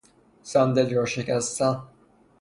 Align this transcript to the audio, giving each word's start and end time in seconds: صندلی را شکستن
صندلی 0.43 0.95
را 0.95 1.05
شکستن 1.05 1.83